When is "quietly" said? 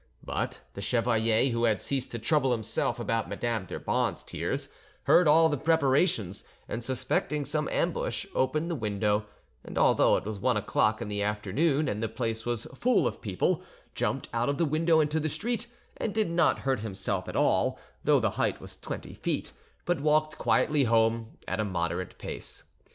20.39-20.85